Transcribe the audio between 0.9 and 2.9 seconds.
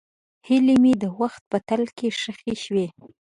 د وخت په تل کې ښخې شوې.